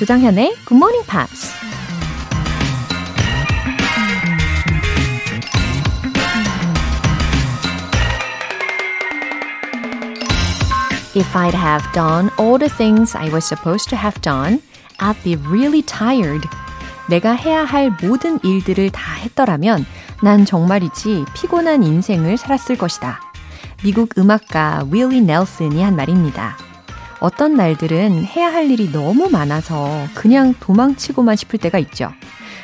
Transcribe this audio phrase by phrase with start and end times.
[0.00, 1.52] 조장현의 Good Morning Pops.
[11.14, 14.62] If I'd have done all the things I was supposed to have done,
[15.00, 16.48] I'd be really tired.
[17.10, 19.84] 내가 해야 할 모든 일들을 다 했더라면
[20.22, 23.20] 난 정말이지 피곤한 인생을 살았을 것이다.
[23.84, 26.69] 미국 음악가 윌리 넬슨이 한 말입니다.
[27.20, 32.12] 어떤 날들은 해야 할 일이 너무 많아서 그냥 도망치고만 싶을 때가 있죠.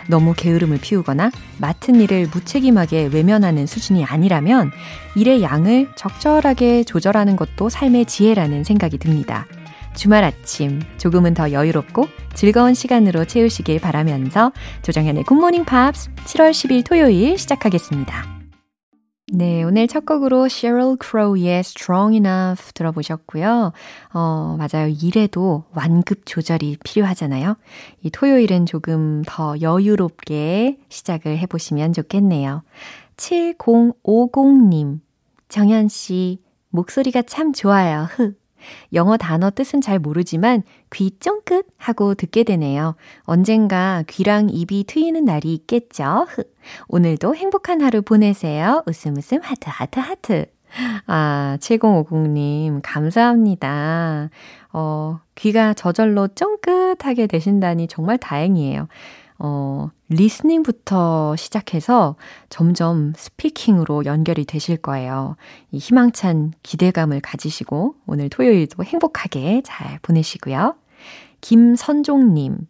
[0.09, 4.70] 너무 게으름을 피우거나 맡은 일을 무책임하게 외면하는 수준이 아니라면
[5.15, 9.46] 일의 양을 적절하게 조절하는 것도 삶의 지혜라는 생각이 듭니다.
[9.95, 17.38] 주말 아침 조금은 더 여유롭고 즐거운 시간으로 채우시길 바라면서 조정현의 굿모닝 팝스 7월 10일 토요일
[17.38, 18.36] 시작하겠습니다.
[19.33, 23.73] 네, 오늘 첫 곡으로 Sheryl Crow의 Strong Enough 들어보셨고요.
[24.15, 24.87] 어, 맞아요.
[24.87, 27.57] 일에도 완급 조절이 필요하잖아요.
[28.02, 32.63] 이 토요일은 조금 더 여유롭게 시작을 해보시면 좋겠네요.
[33.16, 35.01] 7050님,
[35.49, 36.38] 정현씨,
[36.71, 38.07] 목소리가 참 좋아요.
[38.10, 38.35] 흐.
[38.93, 42.97] 영어 단어 뜻은 잘 모르지만 귀 쫑긋 하고 듣게 되네요.
[43.23, 46.27] 언젠가 귀랑 입이 트이는 날이 있겠죠.
[46.89, 48.83] 오늘도 행복한 하루 보내세요.
[48.87, 50.47] 웃음 웃음 하트 하트 하트.
[51.07, 54.31] 아, 7050님, 감사합니다.
[54.73, 58.89] 어, 귀가 저절로 쫑긋하게 되신다니 정말 다행이에요.
[59.38, 62.16] 어, 리스닝부터 시작해서
[62.48, 65.37] 점점 스피킹으로 연결이 되실 거예요.
[65.70, 70.76] 이 희망찬 기대감을 가지시고 오늘 토요일도 행복하게 잘 보내시고요.
[71.41, 72.66] 김선종님,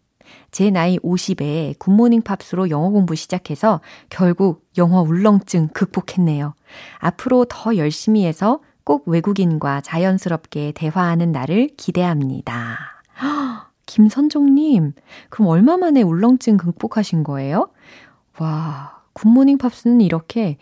[0.51, 6.55] 제 나이 50에 굿모닝 팝스로 영어 공부 시작해서 결국 영어 울렁증 극복했네요.
[6.99, 13.03] 앞으로 더 열심히 해서 꼭 외국인과 자연스럽게 대화하는 날을 기대합니다.
[13.87, 14.93] 김선종님,
[15.31, 17.69] 그럼 얼마 만에 울렁증 극복하신 거예요?
[18.39, 20.59] 와, 굿모닝 팝스는 이렇게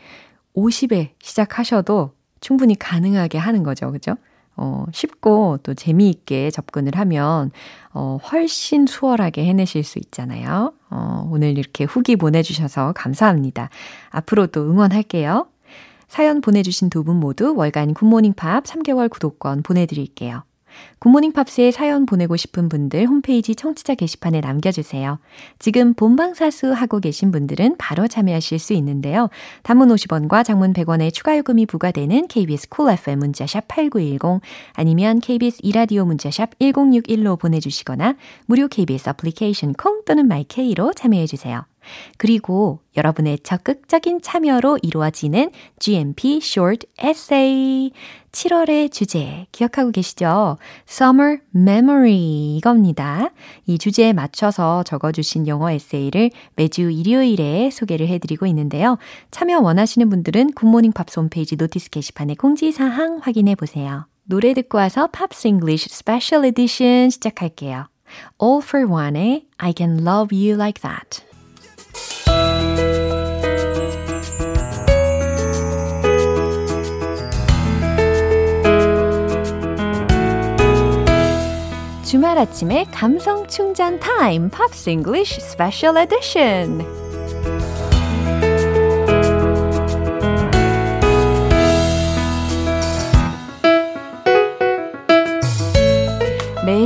[0.54, 3.90] 50에 시작하셔도 충분히 가능하게 하는 거죠.
[3.90, 4.14] 그죠?
[4.56, 7.50] 어, 쉽고 또 재미있게 접근을 하면,
[7.92, 10.72] 어, 훨씬 수월하게 해내실 수 있잖아요.
[10.90, 13.68] 어, 오늘 이렇게 후기 보내주셔서 감사합니다.
[14.10, 15.48] 앞으로도 응원할게요.
[16.06, 20.44] 사연 보내주신 두 분 모두 월간 굿모닝 팝스 3개월 구독권 보내드릴게요.
[21.00, 25.18] 굿모닝 팝스에 사연 보내고 싶은 분들 홈페이지 청취자 게시판에 남겨주세요.
[25.58, 29.28] 지금 본방사수 하고 계신 분들은 바로 참여하실 수 있는데요.
[29.62, 34.40] 단문 50원과 장문 100원의 추가 요금이 부과되는 KBS Cool FM 문자샵 8910
[34.74, 41.64] 아니면 KBS 2라디오 문자샵 1061로 보내주시거나 무료 KBS 애플리케이션 콩 또는 my K로 참여해주세요.
[42.18, 47.90] 그리고 여러분의 적극적인 참여로 이루어지는 GMP Short Essay.
[48.34, 50.58] 7월의 주제 기억하고 계시죠?
[50.88, 53.30] Summer Memory 이겁니다.
[53.66, 58.98] 이 주제에 맞춰서 적어주신 영어 에세이를 매주 일요일에 소개를 해드리고 있는데요.
[59.30, 64.06] 참여 원하시는 분들은 굿모닝 팝스 홈페이지 notice 게시판에 공지사항 확인해 보세요.
[64.24, 67.86] 노래 듣고 와서 Pops English Special Edition 시작할게요.
[68.42, 71.23] All for One의 I Can Love You Like That.
[82.34, 87.03] 주말 아침에 감성 충전 타임 팝스 잉글리쉬 스페셜 에디션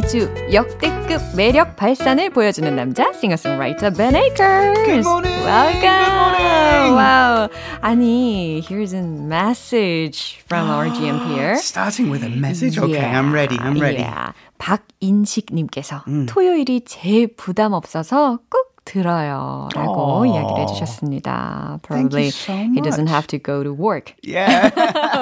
[0.08, 4.80] 매주 역대급 매력 발산을 보여주는 남자 싱어송라이터 Ben Akers.
[4.86, 5.44] Good morning.
[5.44, 5.82] Welcome.
[5.82, 6.94] Good morning.
[6.94, 7.48] Wow.
[7.82, 11.56] 아니, here's a message from our GM here.
[11.56, 12.78] Starting with a message.
[12.78, 13.58] Okay, I'm ready.
[13.60, 14.00] I'm ready.
[14.00, 14.32] Yeah.
[14.56, 16.24] 박인식님께서 음.
[16.26, 19.68] 토요일이 제일 부담 없어서 꼭 들어요.
[19.74, 20.32] 라고 Aww.
[20.32, 21.78] 이야기를 해주셨습니다.
[21.82, 24.72] Probably so he doesn't have to go to work Yeah.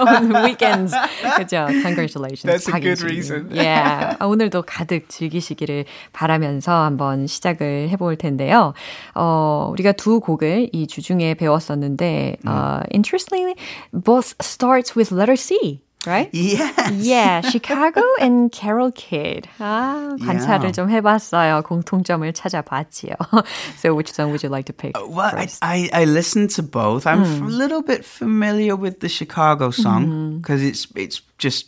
[0.07, 0.95] on weekends.
[1.37, 1.67] 그죠?
[1.83, 2.47] Congratulations.
[2.47, 3.51] That's a good reason.
[3.51, 4.17] Yeah.
[4.21, 8.73] 아, 오늘도 가득 즐기시기를 바라면서 한번 시작을 해볼 텐데요.
[9.15, 13.55] 어, 우리가 두 곡을 이 주중에 배웠었는데, uh, interestingly,
[13.93, 15.83] both starts with letter C.
[16.08, 16.30] Right?
[16.34, 16.74] yes.
[16.98, 19.48] Yeah, Chicago and Carol Kid.
[19.60, 20.72] 아, 관찰을 Yeah.
[20.74, 21.62] 좀 해봤어요.
[21.62, 23.13] 공통점을 찾아봤지요.
[23.78, 25.60] so which song would you like to pick Well, I, first?
[25.62, 27.06] I, I listened to both.
[27.06, 31.68] I'm f- a little bit familiar with the Chicago song because it's it's just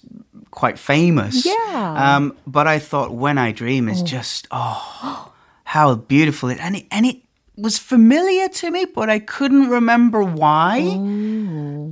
[0.50, 1.46] quite famous.
[1.46, 1.94] Yeah.
[1.94, 5.30] Um, but I thought "When I Dream" is just oh,
[5.64, 7.22] how beautiful it and it and it
[7.58, 10.82] was familiar to me, but I couldn't remember why.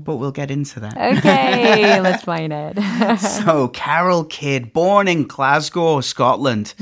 [0.04, 0.98] But we'll get into that.
[0.98, 2.80] Okay, let's find it.
[3.20, 6.74] so, Carol Kidd, born in Glasgow, Scotland.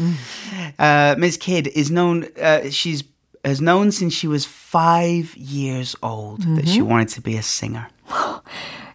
[0.79, 1.37] Uh, Ms.
[1.37, 3.03] Kidd is known, uh, she's
[3.45, 7.87] has known since she was five years old that she wanted to be a singer.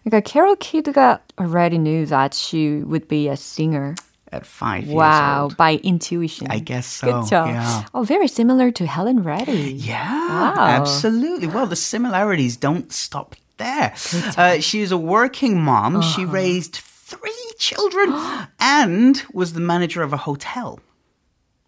[0.05, 3.95] 그러니까 캐롤 키드가 already knew that she would be a singer.
[4.32, 6.46] At five years Wow, by intuition.
[6.50, 7.06] I guess so.
[7.26, 7.46] 그쵸?
[7.50, 7.82] Yeah.
[7.92, 9.74] Oh, very similar to Helen Reddy.
[9.74, 10.54] Yeah, Wow.
[10.66, 11.48] absolutely.
[11.48, 13.92] Well, the similarities don't stop there.
[14.38, 16.00] Uh, she is a working mom.
[16.00, 16.32] She Uh-huh.
[16.32, 18.14] raised three children
[18.60, 20.78] and was the manager of a hotel.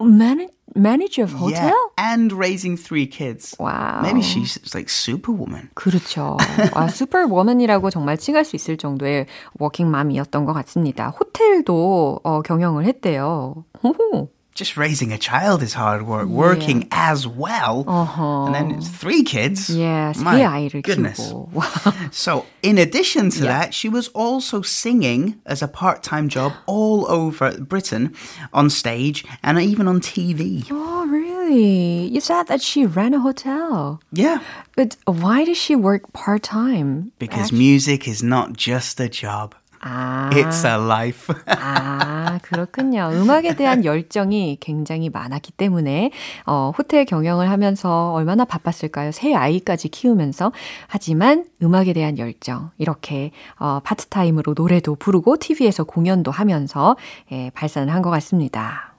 [0.05, 1.69] Man- manager of hotel?
[1.69, 3.55] Yeah, and raising three kids.
[3.59, 4.01] Wow.
[4.01, 5.69] Maybe she's like superwoman.
[5.75, 6.37] 그렇죠.
[6.73, 9.27] 아, 슈퍼워먼이라고 정말 칭할 수 있을 정도의
[9.59, 11.09] 워킹맘이었던 것 같습니다.
[11.09, 13.65] 호텔도 어, 경영을 했대요.
[13.83, 14.29] 호호.
[14.53, 16.27] just raising a child is hard work.
[16.27, 18.45] Working as well, uh-huh.
[18.45, 19.69] and then three kids.
[19.69, 21.33] Yes, my goodness.
[22.11, 23.59] so, in addition to yeah.
[23.59, 28.15] that, she was also singing as a part-time job all over Britain,
[28.53, 30.65] on stage and even on TV.
[30.69, 32.07] Oh, really?
[32.07, 34.01] You said that she ran a hotel.
[34.11, 34.41] Yeah.
[34.75, 37.11] But why does she work part-time?
[37.19, 37.59] Because Actually?
[37.59, 39.55] music is not just a job.
[39.85, 41.33] 아, it's a life.
[41.47, 43.09] 아, 그렇군요.
[43.11, 46.11] 음악에 대한 열정이 굉장히 많았기 때문에,
[46.45, 49.11] 어, 호텔 경영을 하면서 얼마나 바빴을까요?
[49.11, 50.51] 새 아이까지 키우면서.
[50.87, 56.95] 하지만 음악에 대한 열정, 이렇게, 어, 파트타임으로 노래도 부르고, TV에서 공연도 하면서,
[57.31, 58.93] 예, 발산을 한 것 같습니다.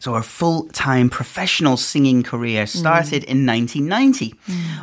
[0.00, 4.32] So her full-time professional singing career started in 1990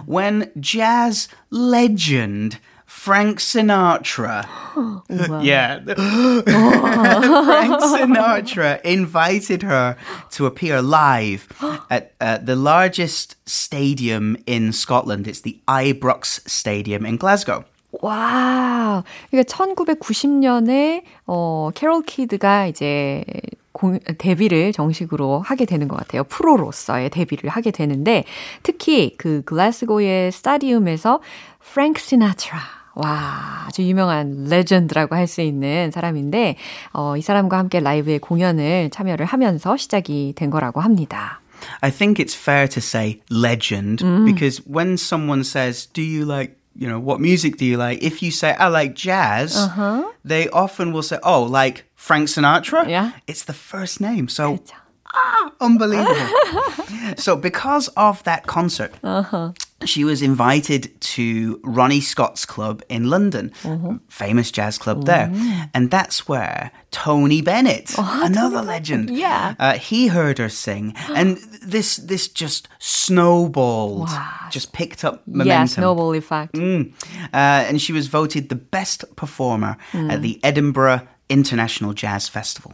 [0.07, 2.60] when jazz legend
[3.06, 4.48] Frank Sinatra
[5.44, 9.96] yeah Frank Sinatra invited her
[10.31, 11.48] to appear live
[11.92, 17.63] at uh, the largest stadium in Scotland it's the Ibrox Stadium in Glasgow
[18.02, 23.24] 와, 이게 1990년에 어 캐롤 키드가 이제
[23.72, 26.24] 공, 데뷔를 정식으로 하게 되는 것 같아요.
[26.25, 28.25] 프로로서의 데뷔를 하게 되는데
[28.63, 31.22] 특히 그 글라스고의 스타디움에서
[31.62, 36.56] 프랭크 시나트라 와, 아주 유명한 레전드라고 할 수 있는 사람인데,
[36.93, 41.41] 어, 이 사람과 함께 라이브의 공연을 참여를 하면서 시작이 된 거라고 합니다.
[41.82, 46.88] I think it's fair to say legend because when someone says, Do you like, you
[46.88, 48.03] know, what music do you like?
[48.03, 49.55] If you say, I like jazz,
[50.25, 52.88] they often will say, Oh, like Frank Sinatra?
[52.88, 53.12] Yeah.
[53.29, 54.29] It's the first name.
[54.29, 54.59] So,
[55.12, 56.17] ah, unbelievable.
[57.19, 58.94] so, because of that concert,
[59.86, 63.52] she was invited to Ronnie Scott's club in London,
[64.10, 65.32] famous jazz club there.
[65.74, 69.56] And that's where Tony Bennett, another legend, Yeah.
[69.60, 74.10] uh, he heard her sing, and this this just snowballed,
[74.52, 75.48] just picked up momentum.
[75.48, 76.54] Yeah, snowball effect.
[76.54, 76.94] Mm.
[77.34, 82.74] Uh, and she was voted the best performer at the Edinburgh International Jazz Festival.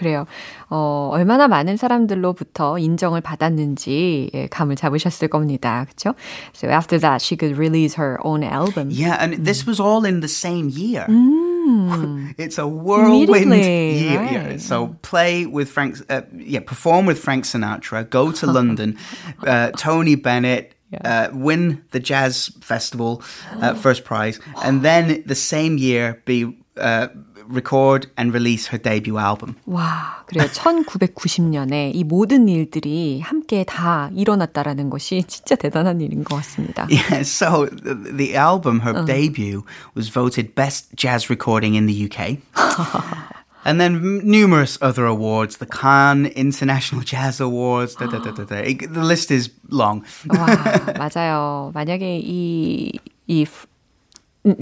[0.00, 0.26] 그래요.
[0.68, 5.86] 어, 얼마나 많은 사람들로부터 인정을 받았는지 예, 감을 잡으셨을 겁니다.
[5.86, 6.14] 그렇죠?
[6.54, 8.90] So after that, she could release her own album.
[8.90, 11.06] Yeah, and this was all in the same year.
[12.38, 14.22] it's a whirlwind Immediately, year.
[14.22, 14.46] Yeah.
[14.48, 14.60] right.
[14.60, 18.98] So play with Frank, uh, yeah, perform with Frank Sinatra, go to London,
[19.46, 20.72] uh, Tony Bennett.
[21.04, 23.20] Uh, win the jazz festival
[23.60, 27.08] uh, first prize, and then the same year be uh,
[27.48, 29.54] record and release her debut album.
[29.66, 30.46] 와, 그래요.
[30.50, 36.88] 1990년에 이 모든 일들이 함께 다 일어났다라는 것이 진짜 대단한 일인 것 같습니다.
[36.90, 42.38] Yeah, so the, the album, her debut, was voted best jazz recording in the UK.
[43.64, 47.94] and then m- numerous other awards, the Cannes International Jazz Awards.
[47.94, 48.56] Da, da, da, da, da.
[48.56, 50.02] It- the list is long.
[50.28, 50.46] 와,
[50.98, 51.70] 맞아요.
[51.74, 52.92] 만약에 이,
[53.28, 53.46] 이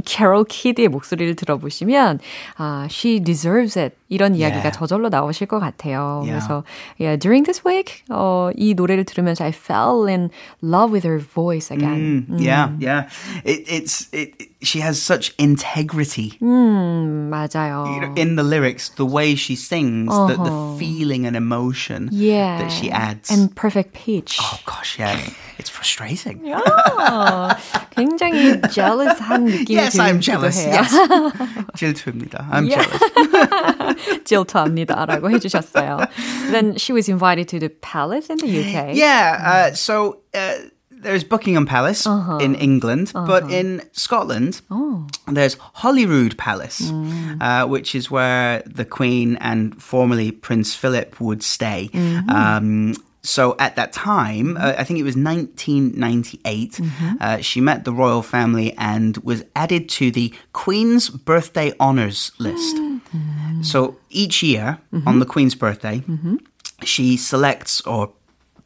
[0.06, 2.20] 캐롤 키드의 목소리를 들어보시면
[2.58, 4.78] 아, she deserves it 이런 이야기가 Yeah.
[4.78, 6.24] 저절로 나오실 것 같아요.
[6.26, 6.40] Yeah.
[6.40, 6.64] 그래서
[7.00, 10.30] yeah, during this week 어, 이 노래를 들으면서 I fell in
[10.62, 12.26] love with her voice again.
[12.30, 13.08] Mm, Yeah, yeah.
[13.46, 17.86] It, it's it, she has such integrity 음, 맞아요.
[17.94, 20.76] you know, in the lyrics, the way she sings, the, the Uh-huh.
[20.78, 22.58] feeling and emotion yeah.
[22.60, 23.32] that she adds.
[23.32, 24.40] And perfect pitch.
[24.42, 25.16] oh gosh, yeah,
[25.59, 26.41] it's frustrating.
[26.53, 27.57] 아,
[27.91, 30.59] 굉장히 jealous한 느낌이 Yes, I'm 들기도 jealous.
[30.67, 30.73] 해요.
[30.73, 30.93] Yes,
[31.77, 32.47] 질투입니다.
[32.51, 32.85] I'm Yeah.
[32.85, 34.25] jealous.
[34.25, 35.99] 질투합니다라고 해주셨어요.
[36.51, 38.95] Then she was invited to the palace in the UK.
[38.97, 39.71] Yeah.
[39.71, 40.55] Uh, so uh,
[40.91, 42.07] there's Buckingham Palace
[42.41, 44.63] in England, but in Scotland,
[45.29, 46.91] there's Holyrood Palace,
[47.41, 51.91] uh, which is where the Queen and formerly Prince Philip would stay.
[52.29, 57.14] Um, so at that time, uh, I think it was 1998, mm-hmm.
[57.20, 62.78] uh, she met the royal family and was added to the Queen's Birthday Honours list.
[63.10, 63.64] Mm-hmm.
[63.64, 65.08] So each year mm-hmm.
[65.08, 66.36] on the Queen's birthday, mm-hmm.
[66.84, 68.14] she selects or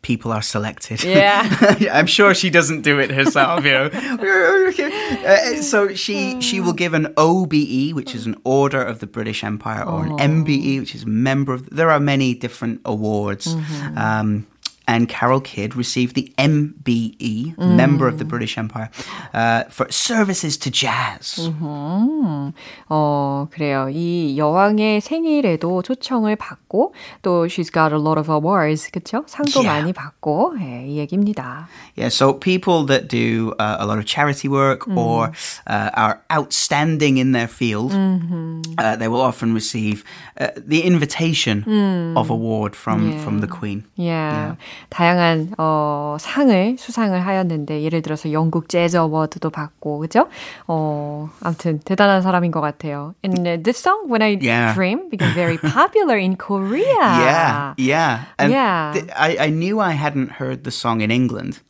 [0.03, 1.03] people are selected.
[1.03, 1.48] Yeah.
[1.91, 3.86] I'm sure she doesn't do it herself, you know.
[5.25, 9.43] uh, so she she will give an OBE, which is an Order of the British
[9.43, 11.69] Empire, or an MBE, which is a member of.
[11.72, 13.55] There are many different awards.
[13.55, 13.98] Mm-hmm.
[13.98, 14.48] Um,
[14.88, 17.76] and Carol Kidd received the MBE, mm.
[17.76, 18.88] Member of the British Empire,
[19.35, 21.37] uh, for services to jazz.
[21.38, 22.52] Mm-hmm.
[22.88, 23.90] 어, 그래요.
[23.92, 29.25] 이 여왕의 생일에도 초청을 받고 또 she's got a lot of awards, 그렇죠?
[29.28, 29.68] 상도 yeah.
[29.68, 31.68] 많이 받고 예, 이 얘기입니다.
[31.94, 34.97] Yeah, so people that do uh, a lot of charity work mm.
[34.97, 35.32] or
[35.66, 38.62] uh, are outstanding in their field, mm-hmm.
[38.78, 40.04] Uh, they will often receive
[40.40, 42.16] uh, the invitation mm.
[42.16, 43.18] of award from yeah.
[43.18, 43.85] from the Queen.
[43.97, 44.54] Yeah.
[44.54, 44.54] yeah.
[44.89, 50.27] 다양한 어, 상을 수상을 하였는데 예를 들어서 영국 재즈 어워드도 받고 그죠?
[50.68, 53.15] 어, 아무튼 대단한 사람인 것 같아요.
[53.24, 54.74] And this song When I yeah.
[54.74, 56.84] Dream became very popular in Korea.
[57.00, 58.92] Yeah, yeah, and yeah.
[58.94, 61.62] Th- I, I knew I hadn't heard the song in England.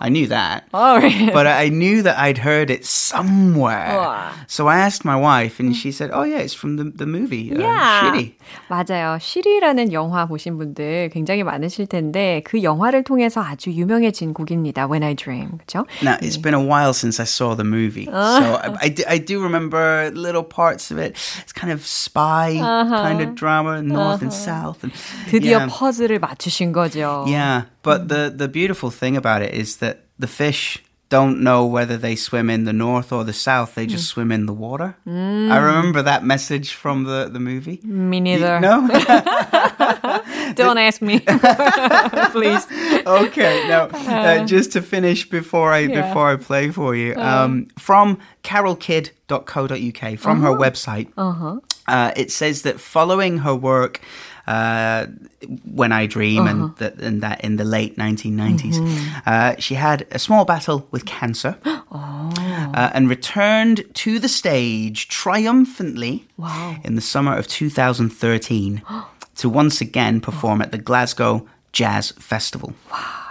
[0.00, 0.64] I knew that.
[0.74, 1.30] Oh, really?
[1.30, 4.32] But I knew that I'd heard it somewhere.
[4.46, 7.52] So I asked my wife, and she said, "Oh yeah, it's from the the movie
[7.54, 8.12] uh, yeah.
[8.12, 8.36] Shitty."
[8.68, 9.18] 맞아요.
[9.20, 14.87] 시리라는 영화 보신 분들 굉장히 많으실 텐데 그 영화를 통해서 아주 유명해진 곡입니다.
[14.87, 15.57] When I Dream.
[15.57, 15.85] 그렇죠?
[16.01, 18.05] Now, it's been a while since I saw the movie.
[18.05, 21.17] So I, I, do, I do remember little parts of it.
[21.41, 23.03] It's kind of spy uh-huh.
[23.03, 24.29] kind of drama, north uh-huh.
[24.29, 24.83] and south.
[24.83, 24.93] And,
[25.29, 25.67] 드디어 yeah.
[25.67, 27.25] 퍼즐을 맞추신 거죠.
[27.27, 31.96] Yeah, but the the beautiful thing about it is that the fish don't know whether
[31.96, 33.74] they swim in the north or the south.
[33.76, 34.08] They just mm.
[34.08, 34.96] swim in the water.
[35.06, 35.50] Mm.
[35.50, 37.80] I remember that message from the, the movie.
[37.84, 38.56] Me neither.
[38.56, 38.88] You, no?
[40.54, 41.20] don't ask me,
[42.30, 42.66] please.
[43.06, 46.08] Okay, now uh, just to finish before I yeah.
[46.08, 47.44] before I play for you, uh.
[47.44, 50.52] um, from carolkidd.co.uk, from uh-huh.
[50.52, 51.60] her website, uh-huh.
[51.86, 54.00] uh, it says that following her work
[54.46, 55.06] uh,
[55.72, 56.50] When I Dream uh-huh.
[56.50, 58.74] and, that, and that in the late 1990s.
[58.74, 59.18] Mm-hmm.
[59.26, 62.32] Uh, she had a small battle with cancer oh.
[62.74, 66.76] uh, and returned to the stage triumphantly wow.
[66.84, 68.82] in the summer of 2013
[69.36, 72.74] to once again perform at the Glasgow Jazz Festival.
[72.90, 73.25] Wow.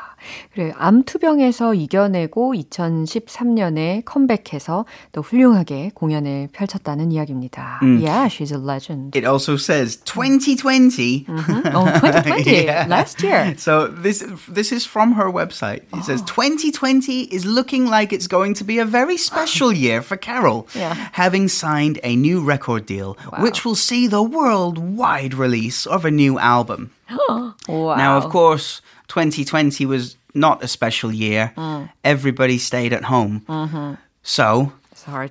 [0.52, 7.80] 그래 암투병에서 이겨내고 2013년에 컴백해서 또 훌륭하게 공연을 펼쳤다는 이야기입니다.
[7.82, 8.00] Mm.
[8.02, 9.16] Yeah, she's a legend.
[9.16, 11.24] It also says 2020.
[11.24, 11.76] Mm-hmm.
[11.76, 12.86] Oh, 2020, yeah.
[12.88, 13.54] last year.
[13.56, 15.82] So this this is from her website.
[15.92, 16.02] It oh.
[16.02, 20.68] says 2020 is looking like it's going to be a very special year for Carol,
[20.74, 20.94] yeah.
[21.12, 23.42] having signed a new record deal, wow.
[23.42, 26.90] which will see the worldwide release of a new album.
[27.68, 27.96] wow.
[27.96, 31.53] Now, of course, 2020 was not a special year.
[31.57, 31.89] Mm.
[32.03, 33.43] Everybody stayed at home.
[33.47, 33.93] Mm-hmm.
[34.23, 34.73] So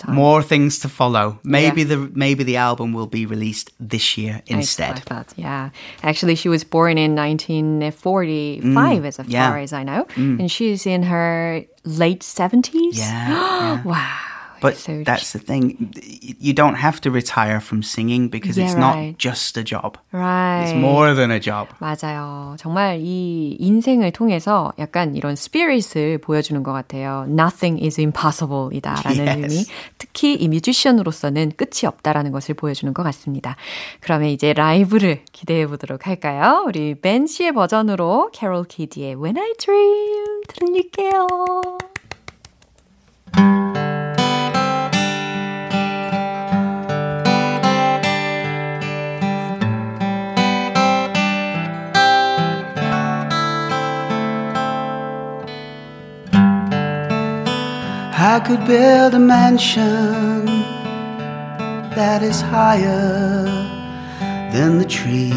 [0.08, 1.38] more things to follow.
[1.42, 1.88] Maybe yeah.
[1.88, 4.98] the maybe the album will be released this year instead.
[5.06, 5.70] That, yeah.
[6.02, 9.56] Actually, she was born in 1945, mm, as far yeah.
[9.56, 10.38] as I know, mm.
[10.38, 12.96] and she's in her late 70s.
[12.96, 13.28] Yeah.
[13.28, 13.82] yeah.
[13.82, 14.33] wow.
[14.64, 15.92] But so that's the thing.
[16.40, 19.12] You don't have to retire from singing because yeah, it's right.
[19.12, 19.98] not just a job.
[20.10, 20.64] Right.
[20.64, 21.68] It's more than a job.
[21.80, 22.56] 맞아요.
[22.58, 27.26] 정말 이 인생을 통해서 약간 이런 spirit을 보여주는 것 같아요.
[27.28, 29.52] Nothing is impossible이다라는 yes.
[29.52, 29.66] 의미.
[29.98, 33.56] 특히 이 뮤지션으로서는 끝이 없다라는 것을 보여주는 것 같습니다.
[34.00, 36.64] 그러면 이제 라이브를 기대해 보도록 할까요?
[36.66, 41.26] 우리 벤 씨의 버전으로 캐롤 키디의 When I Dream 들을게요.
[58.36, 60.46] I could build a mansion
[61.94, 63.44] that is higher
[64.52, 65.32] than the trees.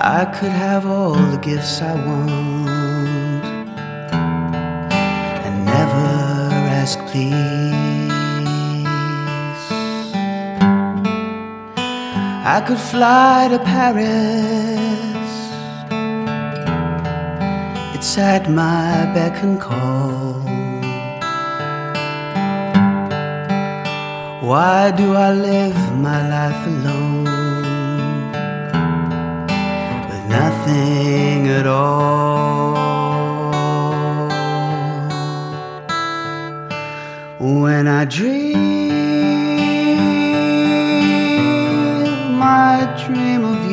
[0.00, 3.44] I could have all the gifts I want
[5.44, 6.08] and never
[6.80, 7.34] ask please.
[12.56, 15.13] I could fly to Paris
[18.06, 20.34] it's at my beck and call.
[24.48, 27.24] Why do I live my life alone
[30.08, 32.74] with nothing at all?
[37.62, 38.52] When I dream,
[42.42, 43.63] I dream of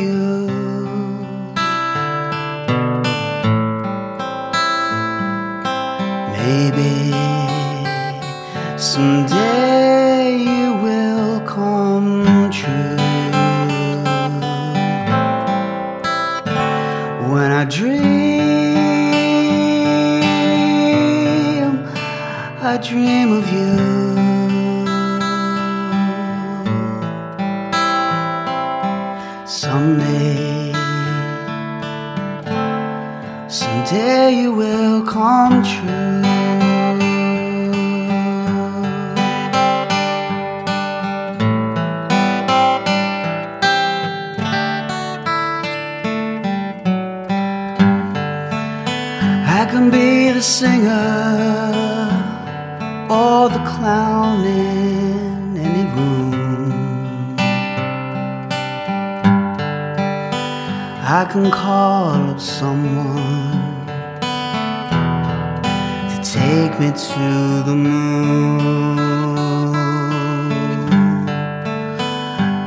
[9.02, 12.98] someday you will come true.
[17.32, 18.02] When I dream,
[22.72, 23.74] I dream of you.
[29.62, 30.74] Someday,
[33.48, 36.71] someday you will come true.
[61.32, 63.86] Can call up someone
[66.12, 69.00] to take me to the moon.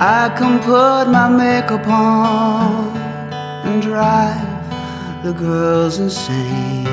[0.00, 2.96] I can put my makeup on
[3.66, 6.86] and drive the girls insane.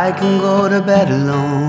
[0.00, 1.67] I can go to bed alone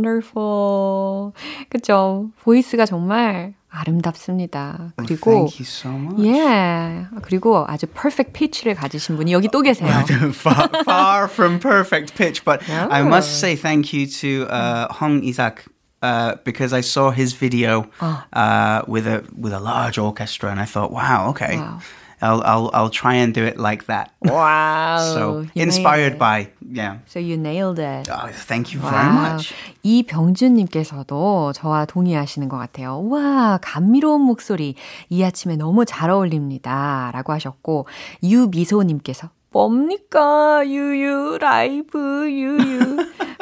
[0.00, 1.32] wonderful.
[1.68, 2.30] 그죠?
[2.42, 4.92] 보이스가 정말 아름답습니다.
[4.96, 6.26] 그리고 Thank you so much.
[6.26, 7.06] 예.
[7.22, 9.88] 그리고 아주 perfect pitch를 가지신 분이 여기 또 계세요.
[10.32, 13.40] far, far from perfect pitch, but I must Oh.
[13.40, 15.64] say thank you to uh, Hong Isaac
[16.02, 20.64] uh, because I saw his video uh, with a with a large orchestra, and I
[20.64, 21.80] thought, wow, okay, Wow.
[22.21, 24.11] I'll I'll I'll try and do it like that.
[24.21, 24.99] 와우.
[25.13, 26.99] so inspired by yeah.
[27.07, 28.09] So you nailed it.
[28.09, 29.33] Oh, thank you very Wow.
[29.33, 29.53] much.
[29.83, 33.01] 이병준님께서도 저와 동의하시는 것 같아요.
[33.09, 34.75] 와, 감미로운 목소리.
[35.09, 37.09] 이 아침에 너무 잘 어울립니다.
[37.13, 37.87] 라고 하셨고,
[38.23, 40.61] 유미소님께서, 뭡니까?
[40.65, 42.97] 유유, 라이브, 유유.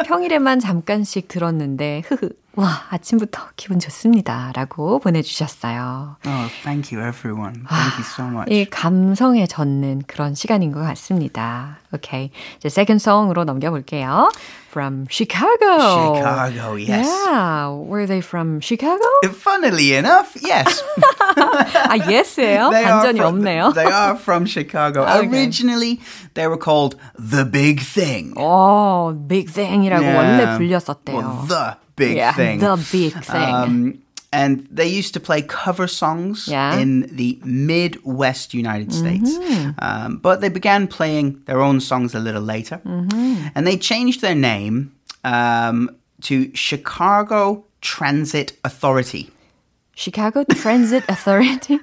[0.06, 2.30] 평일에만 잠깐씩 들었는데, 흐흐.
[2.56, 4.52] 와, 아침부터 기분 좋습니다.
[4.54, 6.18] 라고 보내주셨어요.
[6.26, 7.64] Oh, thank you, everyone.
[7.70, 8.52] Thank you so much.
[8.54, 11.78] 이 감성에 젖는 그런 시간인 것 같습니다.
[11.94, 12.32] 오케이.
[12.58, 14.32] 이제 second song으로 넘겨볼게요.
[14.70, 16.14] From Chicago.
[16.16, 17.08] Chicago, yes.
[17.08, 17.70] Yeah.
[17.90, 19.02] Were they from Chicago?
[19.34, 20.84] Funnily enough, yes.
[21.90, 22.70] 아, yes예요?
[22.70, 23.74] They are 반전이 from- 없네요.
[23.74, 25.02] They are from Chicago.
[25.04, 25.26] Okay.
[25.26, 26.00] Originally,
[26.36, 28.34] they were called The Big Thing.
[28.38, 30.17] 어, big thing 이라고 Yeah.
[30.19, 31.17] 원래 불렸었대요.
[31.17, 32.61] Well, the big Yeah, thing.
[32.61, 33.55] the big thing.
[33.55, 33.99] Um,
[34.33, 36.77] and they used to play cover songs Yeah.
[36.77, 39.31] in the Midwest United States.
[39.39, 39.79] Mm-hmm.
[39.79, 42.81] Um, but they began playing their own songs a little later.
[42.85, 43.55] Mm-hmm.
[43.55, 44.91] And they changed their name
[45.23, 45.89] um,
[46.23, 49.31] to Chicago Transit Authority.
[49.95, 51.79] Chicago Transit Authority.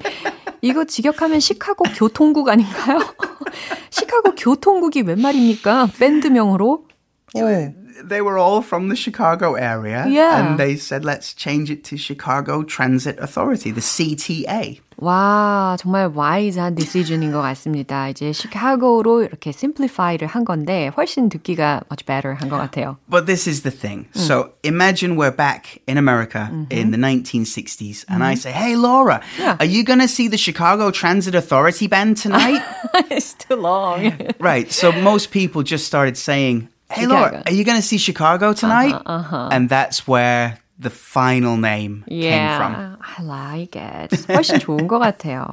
[0.61, 2.99] 이거 직역하면 시카고 교통국 아닌가요?
[3.89, 5.87] 시카고 교통국이 웬 말입니까?
[5.97, 6.85] 밴드명으로?
[7.35, 7.39] 오.
[8.03, 10.05] They were all from the Chicago area.
[10.07, 10.39] Yeah.
[10.39, 14.79] And they said, let's change it to Chicago Transit Authority, the CTA.
[14.97, 18.09] 와, 정말 wise한 decision인 것 같습니다.
[18.09, 22.97] 이제 시카고로 이렇게 simplify를 한 건데 훨씬 듣기가 much better 한 것 같아요.
[23.09, 24.07] But this is the thing.
[24.13, 29.57] So imagine we're back in America in the 1960s, and I say, Hey, Laura, Yeah.
[29.59, 32.61] are you going to see the Chicago Transit Authority band tonight?
[33.09, 34.13] It's too long.
[34.39, 34.71] right.
[34.71, 37.14] So most people just started saying, Hey, Chicago.
[37.14, 38.94] Laura, are you going to see Chicago tonight?
[38.94, 39.48] Uh-huh, uh-huh.
[39.52, 42.97] And that's where the final name yeah, came from.
[43.01, 44.09] I like it.
[44.27, 45.45] 훨씬 좋은 것 같아요.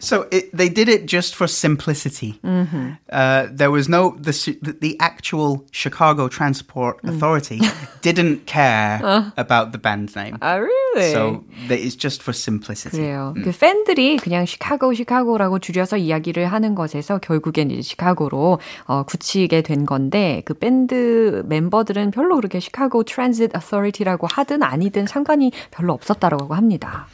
[0.00, 2.38] So it, they did it just for simplicity.
[2.44, 2.92] Mm-hmm.
[3.10, 4.32] Uh, there was no the
[4.80, 7.60] the actual Chicago Transport Authority
[8.02, 9.30] didn't care uh.
[9.36, 10.36] about the band name.
[10.42, 11.12] Oh, really?
[11.12, 12.98] So it's just for simplicity.
[12.98, 13.32] 그래요.
[13.36, 13.42] 음.
[13.42, 19.86] 그 팬들이 그냥 시카고 시카고라고 줄여서 이야기를 하는 것에서 결국엔 이제 시카고로 어, 굳히게 된
[19.86, 26.54] 건데 그 밴드 멤버들은 별로 그렇게 시카고 트랜짓 어서리티라고 하 든 아니든 상관이 별로 없었다라고
[26.54, 27.06] 합니다.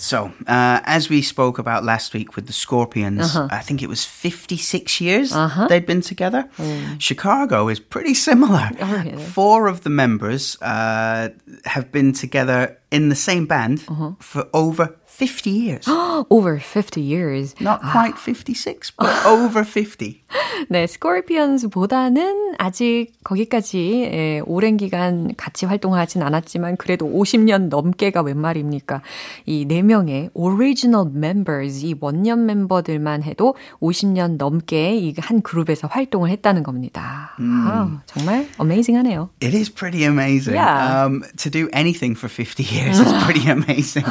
[0.00, 3.48] So, uh, as we spoke about last week with the Scorpions, uh-huh.
[3.50, 5.68] I think it was 56 years uh-huh.
[5.68, 6.48] they'd been together.
[6.56, 6.98] Mm.
[6.98, 8.70] Chicago is pretty similar.
[8.80, 9.22] Oh, really?
[9.22, 11.28] Four of the members uh,
[11.66, 14.12] have been together in the same band uh-huh.
[14.20, 15.84] for over 50 years.
[15.86, 17.54] over 50 years.
[17.60, 20.23] Not quite 56, but over 50.
[20.69, 29.01] 네, 스콜피언스보다는 아직 거기까지 예, 오랜 기간 같이 활동하진 않았지만 그래도 50년 넘게가 웬 말입니까?
[29.45, 36.29] 이 네 명의 original members, 이 원년 멤버들만 해도 50년 넘게 이 한 그룹에서 활동을
[36.29, 37.35] 했다는 겁니다.
[37.39, 37.65] 음.
[37.67, 39.29] 아, 정말 amazing하네요.
[39.41, 40.55] It is pretty amazing.
[40.55, 41.05] Yeah.
[41.05, 44.05] Um, to do anything for 50 years is pretty amazing.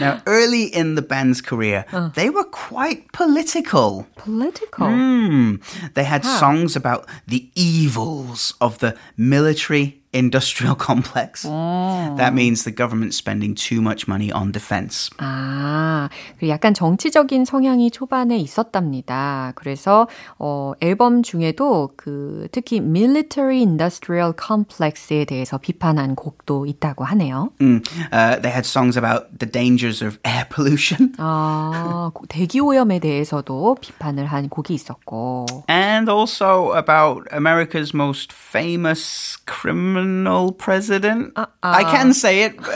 [0.00, 2.10] Now, early in the band's career, uh.
[2.14, 4.06] they were quite political.
[4.16, 4.86] Political?
[4.86, 5.21] Mm.
[5.22, 5.56] Hmm.
[5.94, 11.45] They had songs about the evils of the military industrial complex.
[11.45, 12.15] 오.
[12.17, 15.09] That means the government spending too much money on defense.
[15.17, 16.09] 아,
[16.47, 19.51] 약간 정치적인 성향이 초반에 있었답니다.
[19.55, 20.07] 그래서
[20.39, 27.51] 어, 앨범 중에도 그 특히 military industrial complex에 대해서 비판한 곡도 있다고 하네요.
[27.59, 31.13] Mm, uh, they had songs about the dangers of air pollution.
[31.17, 35.45] 아, 대기 오염에 대해서도 비판을 한 곡이 있었고.
[35.69, 41.33] And also about America's most famous criminal criminal president.
[41.35, 41.47] Uh-uh.
[41.61, 42.57] I can say it.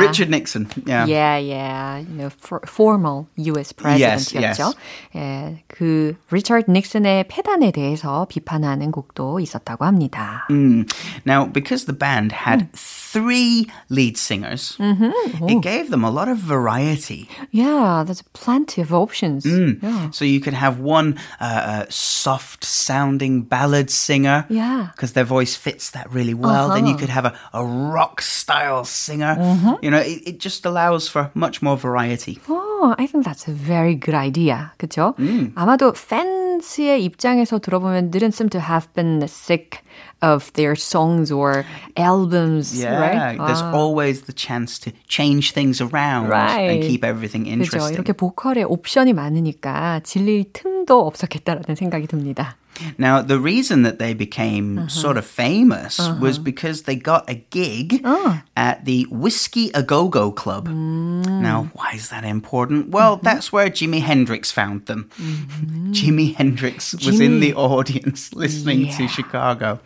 [0.00, 0.68] Richard Nixon.
[0.86, 1.04] Yeah.
[1.06, 1.98] Yeah, yeah.
[1.98, 4.40] You know, for, formal US president이었죠.
[4.40, 4.76] Yes, yes.
[5.16, 10.46] 예, 그 리처드 닉슨의 폐단에 대해서 비판하는 곡도 있었다고 합니다.
[10.50, 10.86] Mm.
[11.26, 12.68] Now, because the band had mm.
[13.12, 15.48] three lead singers, mm-hmm.
[15.48, 17.28] it gave them a lot of variety.
[17.50, 19.44] Yeah, there's plenty of options.
[19.44, 19.82] Mm.
[19.82, 20.10] Yeah.
[20.10, 24.44] So you could have one uh, uh, soft sounding ballad singer.
[24.48, 24.90] Yeah.
[24.92, 26.68] Because their voice fits that really well.
[26.68, 26.74] Uh-huh.
[26.74, 29.36] Then you could have a, a rock style singer.
[29.36, 29.74] Mm-hmm.
[29.82, 32.38] You know, it, it, just allows for much more variety.
[32.48, 34.72] Oh, I think that's a very good idea.
[34.78, 35.16] 그죠?
[35.18, 35.52] Mm.
[35.56, 39.82] 아마도 팬스의 입장에서 들어보면 didn't seem to have been sick
[40.23, 41.65] of their songs or
[41.97, 43.37] albums, yeah, right?
[43.37, 43.73] There's 아.
[43.75, 46.71] always the chance to change things around right.
[46.71, 47.83] and keep everything interesting.
[47.83, 47.93] 그렇죠.
[47.93, 52.55] 이렇게 보컬에 옵션이 많으니까 질릴 틈도 없었겠다라는 생각이 듭니다.
[52.97, 54.87] Now, the reason that they became uh-huh.
[54.89, 56.19] sort of famous uh-huh.
[56.19, 58.41] was because they got a gig oh.
[58.55, 60.67] at the Whiskey A Go Go Club.
[60.67, 61.41] Mm.
[61.41, 62.89] Now, why is that important?
[62.89, 63.25] Well, mm-hmm.
[63.25, 65.09] that's where Jimi Hendrix found them.
[65.17, 65.91] Mm-hmm.
[65.91, 67.25] Jimi Hendrix was Jimmy.
[67.25, 68.97] in the audience listening yeah.
[68.97, 69.79] to Chicago.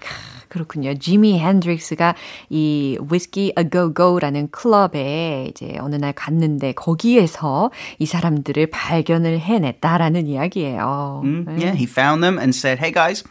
[0.49, 0.97] 그렇군요.
[0.97, 2.15] 지미 핸드릭스가
[2.49, 10.27] 이 Whiskey A Go Go라는 클럽에 이제 어느 날 갔는데 거기에서 이 사람들을 발견을 해냈다라는
[10.27, 11.21] 이야기예요.
[11.23, 13.23] Mm, yeah, he found them and said, "Hey guys."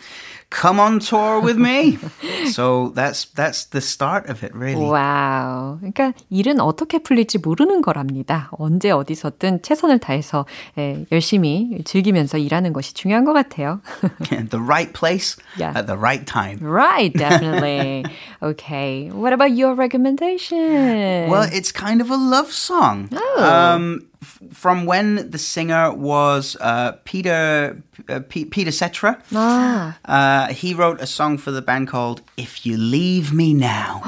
[0.56, 1.98] come on tour with me.
[2.52, 4.86] so that's that's the start of it really.
[4.86, 5.80] 와우.
[5.80, 8.50] 그러니까 일은 어떻게 풀릴지 모르는 거랍니다.
[8.52, 10.46] 언제 어디서든 최선을 다해서
[10.78, 13.82] 예, 열심히 즐기면서 일하는 것이 중요한 것 같아요.
[14.50, 15.74] the right place yeah.
[15.76, 16.60] at the right time.
[16.62, 18.06] Right, definitely.
[18.42, 19.10] okay.
[19.10, 21.30] What about your recommendation?
[21.30, 23.10] Well, it's kind of a love song.
[23.12, 23.44] Oh.
[23.44, 24.08] Um,
[24.53, 29.19] from when the singer was uh, Peter uh, P- Peter Cetera.
[29.35, 29.99] Ah.
[30.05, 34.03] Uh, he wrote a song for the band called "If You Leave Me Now."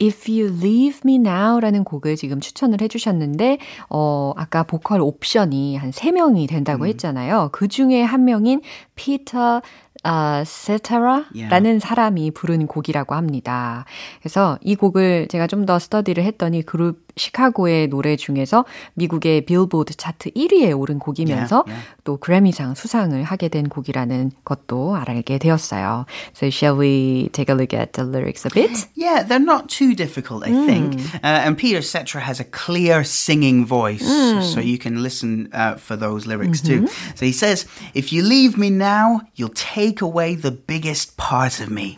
[0.00, 3.58] If You Leave Me Now라는 곡을 지금 추천을 해주셨는데,
[3.90, 6.88] 어, 아까 보컬 옵션이 한 3명이 된다고 음.
[6.88, 7.50] 했잖아요.
[7.52, 8.62] 그 중에 한 명인
[8.94, 9.60] 피터
[10.02, 11.78] 아, 세타라라는 yeah.
[11.78, 13.84] 사람이 부른 곡이라고 합니다.
[14.22, 18.65] 그래서 이 곡을 제가 좀 더 스터디를 했더니 그룹 시카고의 노래 중에서
[18.95, 21.97] 미국의 빌보드 차트 1위에 오른 곡이면서 yeah, yeah.
[22.03, 26.05] 또 그래미상 수상을 하게 된 곡이라는 것도 알게 되었어요.
[26.33, 28.87] So shall we take a look at the lyrics a bit?
[28.95, 30.65] Yeah, they're not too difficult, I mm.
[30.65, 30.99] think.
[31.23, 34.43] Uh, and Peter Cetera has a clear singing voice, mm.
[34.43, 36.85] so you can listen uh, for those lyrics mm-hmm.
[36.85, 36.91] too.
[37.15, 41.69] So he says, "If you leave me now, you'll take away the biggest part of
[41.69, 41.97] me."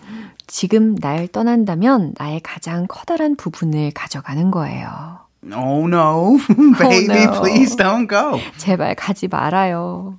[0.52, 5.20] 지금 날 떠난다면 나의 가장 커다란 부분을 가져가는 거예요.
[5.50, 6.38] Oh no,
[6.78, 7.40] baby, oh no.
[7.40, 8.38] please don't go.
[8.58, 10.18] 제발 가지 말아요.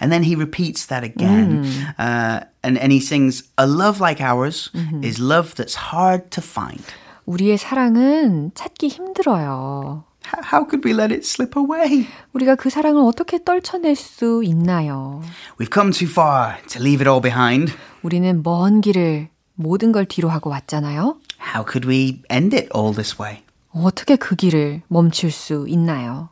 [0.00, 1.62] And then he repeats that again.
[1.62, 1.94] Mm.
[1.96, 5.04] Uh, and, and he sings, A love like ours mm-hmm.
[5.04, 6.82] is love that's hard to find.
[7.26, 10.02] 우리의 사랑은 찾기 힘들어요.
[10.50, 12.08] How could we let it slip away?
[12.32, 15.22] 우리가 그 사랑을 어떻게 떨쳐낼 수 있나요?
[15.60, 17.72] We've come too far to leave it all behind.
[18.02, 21.18] 우리는 먼 길을 모든 걸 뒤로 하고 왔잖아요.
[21.54, 23.42] How could we end it all this way?
[23.72, 26.30] 어떻게 그 길을 멈출 수 있나요?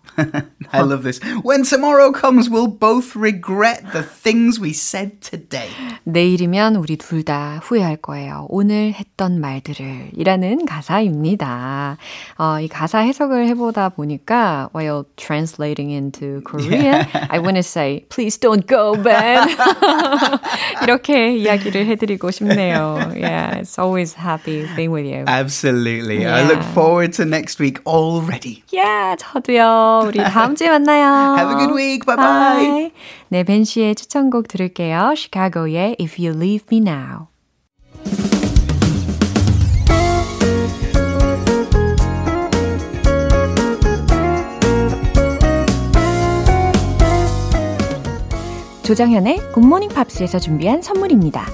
[0.72, 1.20] I love this.
[1.44, 5.68] When tomorrow comes, we'll both regret the things we said today.
[6.04, 8.46] 내일이면 우리 둘 다 후회할 거예요.
[8.48, 11.98] 오늘 했던 말들을 이라는 가사입니다.
[12.38, 18.38] 어, 이 가사 해석을 해보다 보니까 while translating into Korean, I want to say, please
[18.40, 19.46] don't go, Ben.
[20.82, 22.96] 이렇게 이야기를 해드리고 싶네요.
[23.14, 25.24] Yeah, it's always happy being with you.
[25.26, 26.22] Absolutely.
[26.22, 26.36] Yeah.
[26.36, 28.62] I look forward to next week already.
[28.72, 30.04] Yeah, 저도요.
[30.06, 31.36] 우리 다음 주에 만나요.
[31.38, 32.06] Have a good week.
[32.06, 32.66] Bye bye.
[32.66, 32.92] bye.
[33.28, 35.14] 네, 벤 씨의 추천곡 들을게요.
[35.16, 37.28] 시카고의 If You Leave Me Now.
[48.86, 51.44] 조장현의 굿모닝 팝스에서 준비한 선물입니다.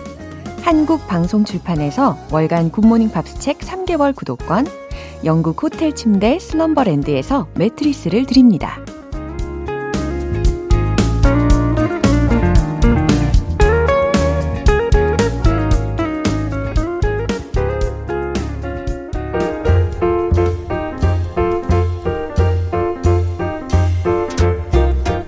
[0.60, 4.66] 한국 방송 출판에서 월간 굿모닝 팝스 책 3개월 구독권,
[5.24, 8.80] 영국 호텔 침대 슬럼버랜드에서 매트리스를 드립니다.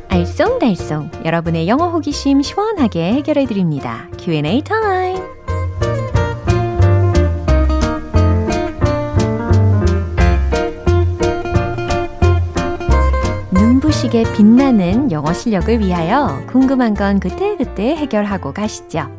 [0.09, 4.09] 알쏭달쏭 여러분의 영어 호기심 시원하게 해결해 드립니다.
[4.19, 5.14] Q&A 타임.
[14.15, 19.11] 눈부시게 빛나는 영어 실력을 위하여 궁금한 건 그때그때 해결하고 가시죠.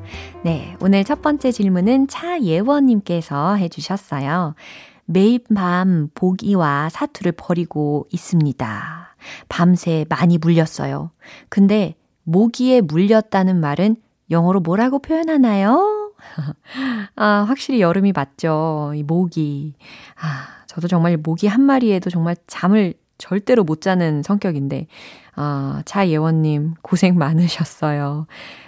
[0.42, 4.56] 네, 오늘 첫 번째 질문은 차예원님께서 해주셨어요.
[5.04, 9.16] 매일 밤 보기와 사투를 버리고 있습니다.
[9.50, 11.12] 밤새 많이 물렸어요.
[11.50, 13.98] 근데 모기에 물렸다는 말은
[14.32, 16.14] 영어로 뭐라고 표현하나요?
[17.18, 18.94] 아, 확실히 여름이 맞죠.
[18.96, 19.74] 이 모기.
[20.22, 24.88] 아, 저도 정말 모기 한 마리에도 정말 잠을 절대로 못 자는 성격인데,
[25.36, 28.28] 아, 차예원님 고생 많으셨어요.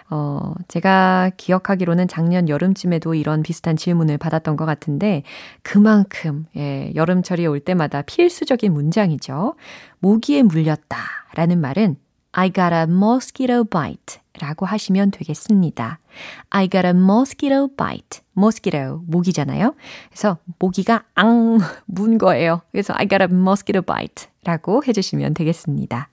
[0.10, 5.24] 어, 제가 기억하기로는 작년 여름쯤에도 이런 비슷한 질문을 받았던 것 같은데,
[5.64, 9.56] 그만큼, 예, 여름철이 올 때마다 필수적인 문장이죠.
[10.00, 10.98] 모기에 물렸다
[11.36, 11.98] 라는 말은
[12.32, 16.00] I got a mosquito bite 라고 하시면 되겠습니다.
[16.50, 18.22] I got a mosquito bite.
[18.38, 19.74] mosquito, 모기잖아요.
[20.10, 22.62] 그래서 모기가 앙, 문 거예요.
[22.72, 26.10] 그래서 I got a mosquito bite 라고 해주시면 되겠습니다.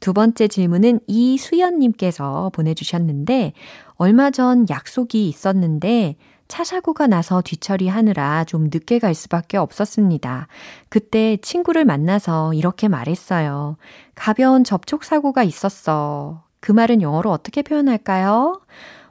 [0.00, 3.52] 두 번째 질문은 이수연님께서 보내주셨는데,
[3.94, 6.16] 얼마 전 약속이 있었는데,
[6.48, 10.48] 차 사고가 나서 뒤처리하느라 좀 늦게 갈 수밖에 없었습니다.
[10.90, 13.76] 그때 친구를 만나서 이렇게 말했어요.
[14.14, 16.42] 가벼운 접촉사고가 있었어.
[16.62, 18.60] 그 말은 영어로 어떻게 표현할까요?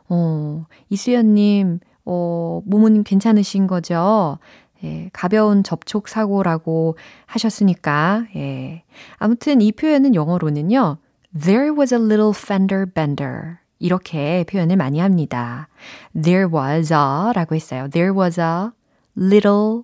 [0.07, 4.39] 어, 이수연님, 어, 몸은 괜찮으신 거죠?
[4.85, 8.83] 예, 가벼운 접촉 사고라고 하셨으니까, 예.
[9.17, 10.97] 아무튼 이 표현은 영어로는요,
[11.37, 13.57] there was a little fender bender.
[13.79, 15.67] 이렇게 표현을 많이 합니다.
[16.13, 17.89] There was a 라고 했어요.
[17.89, 18.69] There was a
[19.17, 19.81] little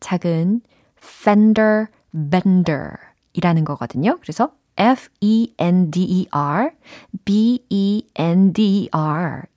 [0.00, 0.60] 작은
[0.98, 2.96] fender bender
[3.32, 4.18] 이라는 거거든요.
[4.20, 6.70] 그래서 F-E-N-D-E-R,
[7.26, 8.02] B-E-N-D-E-R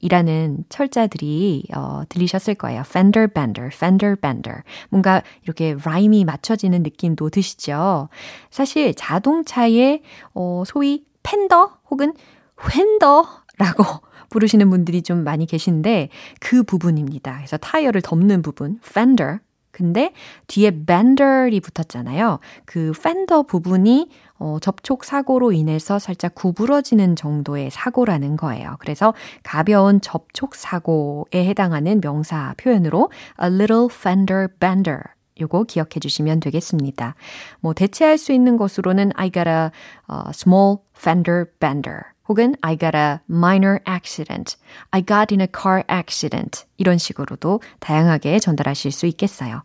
[0.01, 2.81] 이라는 철자들이 어, 들리셨을 거예요.
[2.81, 4.63] fender bender, fender bender.
[4.89, 8.09] 뭔가 이렇게 라임이 맞춰지는 느낌도 드시죠?
[8.51, 10.01] 사실 자동차의
[10.33, 12.13] 어, 소위 팬더 혹은
[12.57, 13.85] 휀더라고
[14.29, 16.09] 부르시는 분들이 좀 많이 계신데
[16.41, 17.37] 그 부분입니다.
[17.37, 19.39] 그래서 타이어를 덮는 부분, fender.
[19.71, 20.13] 근데
[20.47, 22.39] 뒤에 bender이 붙었잖아요.
[22.65, 24.09] 그 fender 부분이
[24.43, 28.75] 어, 접촉 사고로 인해서 살짝 구부러지는 정도의 사고라는 거예요.
[28.79, 33.09] 그래서 가벼운 접촉 사고에 해당하는 명사 표현으로
[33.41, 34.99] a little fender bender
[35.39, 37.15] 요거 기억해 주시면 되겠습니다.
[37.61, 39.69] 뭐 대체할 수 있는 것으로는 I got a,
[40.11, 44.57] a small fender bender 혹은 I got a minor accident,
[44.91, 49.63] I got in a car accident 이런 식으로도 다양하게 전달하실 수 있겠어요.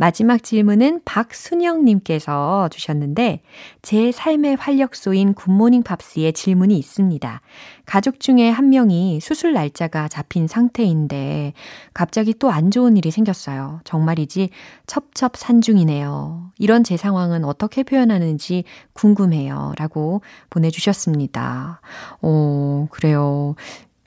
[0.00, 3.42] 마지막 질문은 박순영님께서 주셨는데,
[3.82, 7.42] 제 삶의 활력소인 굿모닝 팝스에 질문이 있습니다.
[7.84, 11.52] 가족 중에 한 명이 수술 날짜가 잡힌 상태인데,
[11.92, 13.80] 갑자기 또 안 좋은 일이 생겼어요.
[13.84, 14.48] 정말이지
[14.86, 16.52] 첩첩산중이네요.
[16.58, 19.74] 이런 제 상황은 어떻게 표현하는지 궁금해요.
[19.76, 21.82] 라고 보내주셨습니다.
[22.22, 23.54] 어, 그래요.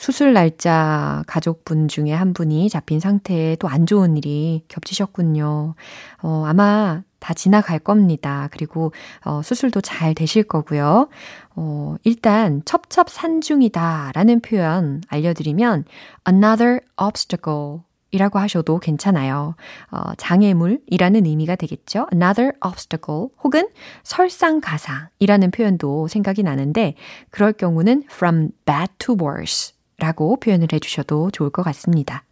[0.03, 5.75] 수술 날짜 가족분 중에 한 분이 잡힌 상태에 또 안 좋은 일이 겹치셨군요.
[6.21, 8.49] 어, 아마 다 지나갈 겁니다.
[8.51, 8.91] 그리고
[9.23, 11.07] 어, 수술도 잘 되실 거고요.
[11.55, 15.85] 어, 일단 첩첩산중이다 라는 표현 알려드리면
[16.27, 17.79] another obstacle
[18.11, 19.55] 이라고 하셔도 괜찮아요.
[19.89, 22.07] 어, 장애물이라는 의미가 되겠죠.
[22.11, 23.69] another obstacle 혹은
[24.03, 26.95] 설상가상이라는 표현도 생각이 나는데
[27.29, 32.25] 그럴 경우는 from bad to worse 라고 표현을 해주셔도 좋을 것 같습니다.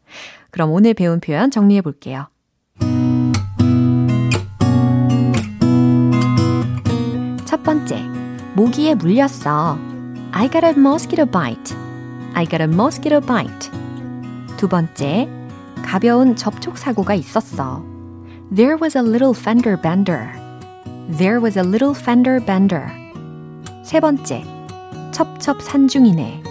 [0.49, 2.27] 그럼 오늘 배운 표현 정리해 볼게요.
[7.45, 8.01] 첫 번째,
[8.57, 9.77] 모기에 물렸어.
[10.33, 11.73] I got a mosquito bite.
[12.33, 13.71] I got a mosquito bite.
[14.57, 15.29] 두 번째,
[15.81, 17.85] 가벼운 접촉 사고가 있었어.
[18.53, 20.27] There was a little fender bender.
[21.17, 22.87] There was a little fender bender.
[23.85, 24.43] 세 번째,
[25.13, 26.50] 첩첩산중이네.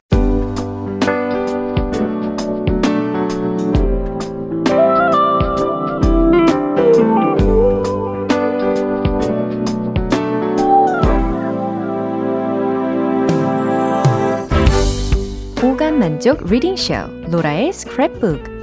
[16.01, 16.95] 만족 reading 쇼
[17.29, 18.61] 로라의 스크랩북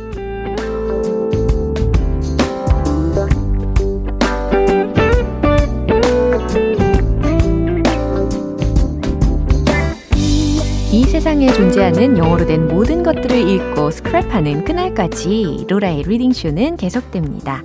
[11.18, 17.64] 세상에 존재하는 영어로 된 모든 것들을 읽고 스크랩하는 그날까지 로라의 리딩쇼는 계속됩니다.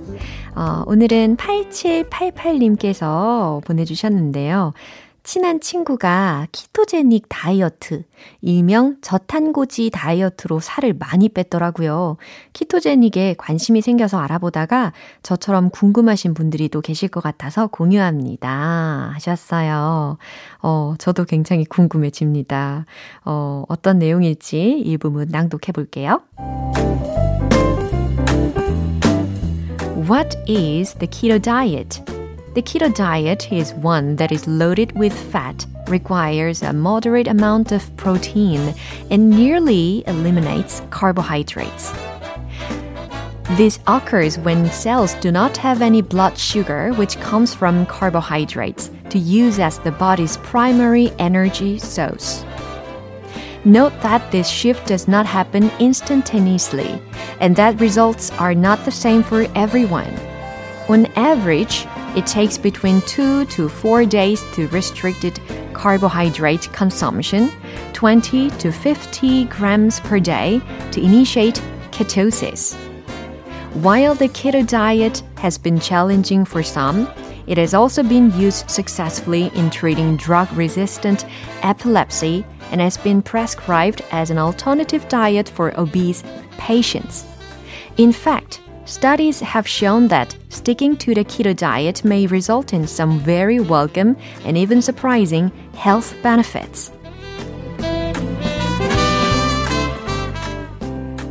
[0.54, 4.72] 어, 오늘은 8788님께서 보내주셨는데요.
[5.24, 8.04] 친한 친구가 키토제닉 다이어트,
[8.42, 12.18] 일명 저탄고지 다이어트로 살을 많이 뺐더라고요.
[12.52, 19.12] 키토제닉에 관심이 생겨서 알아보다가 저처럼 궁금하신 분들이 또 계실 것 같아서 공유합니다.
[19.14, 20.18] 하셨어요.
[20.60, 22.84] 어, 저도 굉장히 궁금해집니다.
[23.24, 26.20] 어, 어떤 내용일지 일부분 낭독해 볼게요.
[30.06, 32.13] What is the keto diet?
[32.54, 37.96] The keto diet is one that is loaded with fat, requires a moderate amount of
[37.96, 38.72] protein,
[39.10, 41.92] and nearly eliminates carbohydrates.
[43.56, 49.18] This occurs when cells do not have any blood sugar, which comes from carbohydrates, to
[49.18, 52.44] use as the body's primary energy source.
[53.64, 57.02] Note that this shift does not happen instantaneously,
[57.40, 60.14] and that results are not the same for everyone.
[60.88, 65.40] On average, it takes between 2 to 4 days to restricted
[65.72, 67.50] carbohydrate consumption,
[67.94, 70.60] 20 to 50 grams per day
[70.92, 72.74] to initiate ketosis.
[73.82, 77.08] While the keto diet has been challenging for some,
[77.46, 81.26] it has also been used successfully in treating drug resistant
[81.62, 86.22] epilepsy and has been prescribed as an alternative diet for obese
[86.58, 87.24] patients.
[87.96, 93.18] In fact, Studies have shown that sticking to the keto diet may result in some
[93.20, 96.92] very welcome and even surprising health benefits.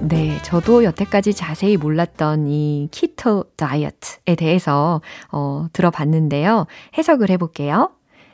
[0.01, 6.65] 네, 저도 여태까지 자세히 몰랐던 이 키토 다이어트에 대해서 어, 들어봤는데요.
[6.97, 7.91] 해석을 해볼게요.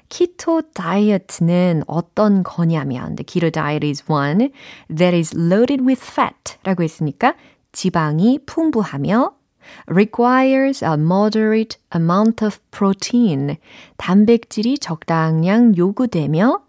[0.08, 4.50] 키토 다이어트는 어떤 거냐면 the keto diet is one
[4.90, 7.36] that is loaded with fat 라고 했으니까
[7.73, 9.33] 지방이 풍부하며
[9.89, 13.57] requires a moderate amount of protein.
[13.97, 16.61] 단백질이 적당량 요구되며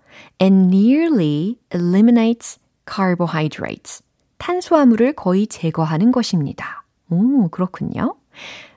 [0.41, 4.01] and nearly eliminates carbohydrates.
[4.37, 6.83] 탄수화물을 거의 제거하는 것입니다.
[7.09, 8.15] 오, 그렇군요.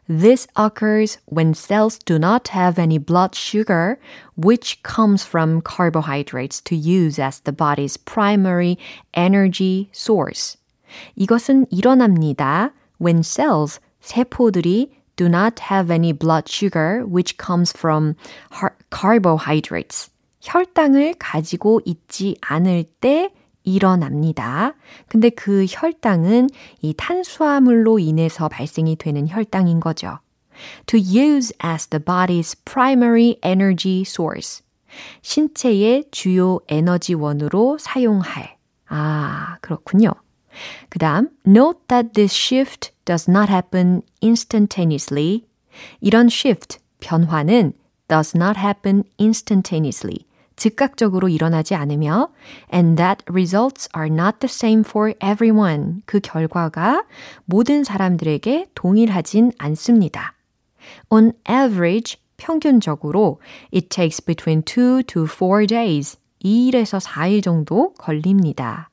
[0.08, 3.98] This occurs when cells do not have any blood sugar,
[4.36, 8.78] which comes from carbohydrates to use as the body's primary
[9.12, 10.56] energy source.
[11.15, 12.73] 이것은 일어납니다.
[13.01, 18.15] When cells, 세포들이 do not have any blood sugar which comes from
[18.89, 20.09] carbohydrates.
[20.41, 23.31] 혈당을 가지고 있지 않을 때
[23.63, 24.75] 일어납니다.
[25.07, 26.49] 근데 그 혈당은
[26.81, 30.19] 이 탄수화물로 인해서 발생이 되는 혈당인 거죠.
[30.87, 34.63] To use as the body's primary energy source.
[35.21, 38.57] 신체의 주요 에너지원으로 사용할.
[38.87, 40.11] 아, 그렇군요.
[40.89, 45.45] 그 다음, note that this shift does not happen instantaneously.
[46.01, 47.73] 이런 shift, 변화는
[48.07, 50.25] does not happen instantaneously.
[50.55, 52.29] 즉각적으로 일어나지 않으며
[52.71, 56.03] and that results are not the same for everyone.
[56.05, 57.05] 그 결과가
[57.45, 60.35] 모든 사람들에게 동일하진 않습니다.
[61.11, 63.39] On average, 평균적으로
[63.73, 68.89] it takes between 2 to 4 days, 2일에서 4일 정도 걸립니다.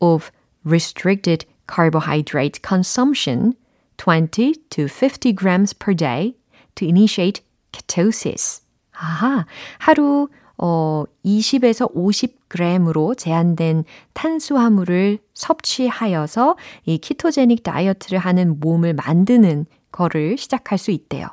[0.00, 0.30] of
[0.64, 3.54] restricted carbohydrate consumption
[3.98, 6.34] 20 to 50 grams per day
[6.74, 7.42] to initiate
[7.72, 8.62] ketosis.
[8.92, 9.46] 아하,
[9.78, 16.56] 하루 어, 20에서 50g으로 제한된 탄수화물을 섭취하여서
[16.86, 21.26] 이 키토제닉 다이어트를 하는 몸을 만드는 거를 시작할 수 있대요.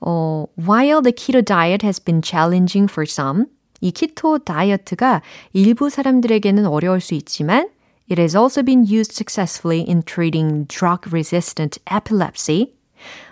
[0.00, 3.44] 어, while the keto diet has been challenging for some,
[3.82, 5.22] 이 키토 다이어트가
[5.52, 7.68] 일부 사람들에게는 어려울 수 있지만
[8.10, 12.74] It has also been used successfully in treating drug-resistant epilepsy.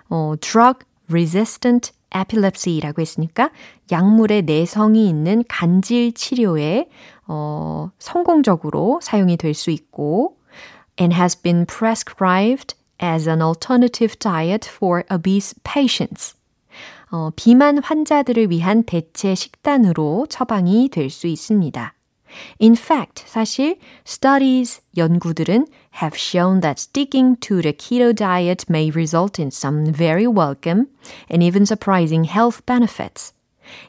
[0.09, 3.51] 어, drug-resistant epilepsy라고 했으니까
[3.91, 6.89] 약물의 내성이 있는 간질 치료에
[7.27, 10.37] 어, 성공적으로 사용이 될 수 있고
[10.99, 16.37] and has been prescribed as an alternative diet for obese patients.
[17.11, 21.98] 어, 비만 환자들을 위한 대체 식단으로 처방이 될 수 있습니다.
[22.60, 25.68] In fact, 사실 studies, 연구들은
[26.02, 30.88] have shown that sticking to the keto diet may result in some very welcome
[31.30, 33.34] and even surprising health benefits.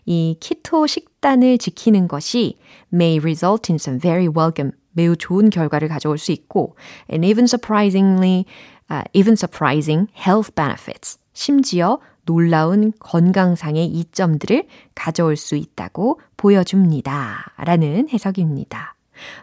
[0.06, 2.58] 이 키토 식단을 지키는 것이
[2.92, 6.76] may result in some very welcome, 매우 좋은 결과를 가져올 수 있고
[7.08, 8.46] and even surprisingly,
[8.90, 11.18] uh, even surprising health benefits.
[11.34, 11.98] 심지어
[12.29, 17.53] 놀라운 건강상의 이점들을 가져올 수 있다고 보여줍니다.
[17.57, 18.93] 라는 해석입니다.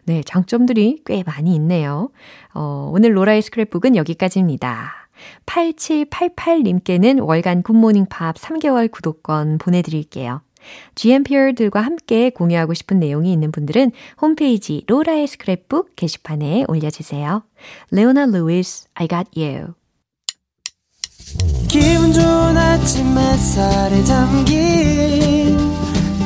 [0.05, 2.11] 네, 장점들이 꽤 많이 있네요.
[2.55, 4.93] 어, 오늘 로라의 스크랩북은 여기까지입니다.
[5.47, 10.43] 8788님께는 월간 굿모닝 팝스 3개월 구독권 보내드릴게요.
[10.95, 17.43] GMPer들과 함께 공유하고 싶은 내용이 있는 분들은 홈페이지 로라의 스크랩북 게시판에 올려주세요.
[17.91, 19.74] 레오나 루이스, I got you.
[21.68, 25.57] 기분 좋은 아침 햇살에 담긴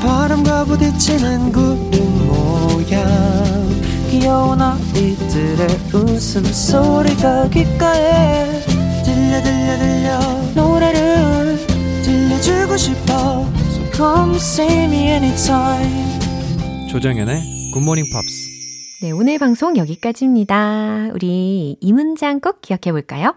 [0.03, 3.81] 바람과 부딪히는 구름 모양.
[4.11, 8.61] 귀여운 아이들의 웃음소리가 귓가에
[9.05, 10.21] 들려 들려 들려.
[10.55, 11.57] 노래를
[12.03, 13.47] 들려주고 싶어.
[13.71, 16.21] So come see me anytime.
[16.91, 18.51] 조정연의 굿모닝 팝스
[19.03, 21.11] 네, 오늘 방송 여기까지입니다.
[21.15, 23.35] 우리 이 문장 꼭 기억해 볼까요?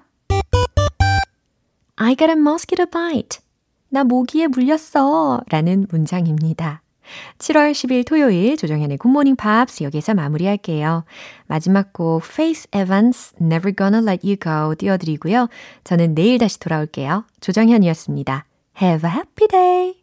[2.04, 3.40] I got a mosquito bite.
[3.88, 5.42] 나 모기에 물렸어.
[5.48, 6.82] 라는 문장입니다.
[7.38, 11.06] 7월 10일 토요일 조정현의 굿모닝 팝스 여기서 마무리할게요.
[11.48, 15.48] 마지막 곡 Faith Evans Never Gonna Let You Go 띄워드리고요.
[15.86, 17.24] 저는 내일 다시 돌아올게요.
[17.40, 18.44] 조정현이었습니다.
[18.82, 19.94] Have a happy day!